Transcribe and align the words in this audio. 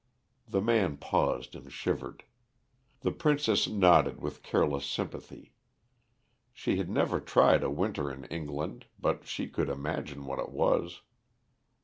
The 0.47 0.61
man 0.61 0.97
paused 0.97 1.53
and 1.53 1.71
shivered. 1.71 2.23
The 3.01 3.11
princess 3.11 3.67
nodded 3.69 4.19
with 4.19 4.41
careless 4.41 4.83
sympathy. 4.83 5.53
She 6.51 6.77
had 6.77 6.89
never 6.89 7.19
tried 7.19 7.61
a 7.61 7.69
winter 7.69 8.11
in 8.11 8.23
England, 8.23 8.87
but 8.99 9.27
she 9.27 9.47
could 9.47 9.69
imagine 9.69 10.25
what 10.25 10.39
it 10.39 10.49
was. 10.49 11.03